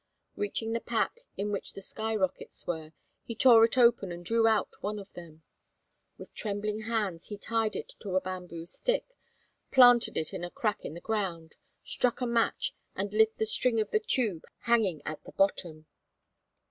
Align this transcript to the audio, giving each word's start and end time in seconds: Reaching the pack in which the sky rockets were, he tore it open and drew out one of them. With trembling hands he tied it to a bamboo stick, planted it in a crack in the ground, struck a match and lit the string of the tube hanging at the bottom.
Reaching 0.35 0.73
the 0.73 0.81
pack 0.81 1.19
in 1.37 1.51
which 1.51 1.73
the 1.73 1.79
sky 1.83 2.15
rockets 2.15 2.65
were, 2.65 2.91
he 3.23 3.35
tore 3.35 3.63
it 3.65 3.77
open 3.77 4.11
and 4.11 4.25
drew 4.25 4.47
out 4.47 4.81
one 4.81 4.97
of 4.97 5.13
them. 5.13 5.43
With 6.17 6.33
trembling 6.33 6.85
hands 6.89 7.27
he 7.27 7.37
tied 7.37 7.75
it 7.75 7.93
to 7.99 8.15
a 8.15 8.19
bamboo 8.21 8.65
stick, 8.65 9.05
planted 9.69 10.17
it 10.17 10.33
in 10.33 10.43
a 10.43 10.49
crack 10.49 10.85
in 10.85 10.95
the 10.95 11.01
ground, 11.01 11.55
struck 11.83 12.19
a 12.19 12.25
match 12.25 12.73
and 12.95 13.13
lit 13.13 13.37
the 13.37 13.45
string 13.45 13.79
of 13.79 13.91
the 13.91 13.99
tube 13.99 14.43
hanging 14.61 15.03
at 15.05 15.23
the 15.23 15.33
bottom. 15.33 15.85